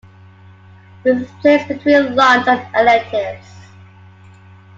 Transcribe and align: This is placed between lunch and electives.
This 1.03 1.21
is 1.29 1.31
placed 1.41 1.67
between 1.67 2.15
lunch 2.15 2.47
and 2.47 2.67
electives. 2.75 3.45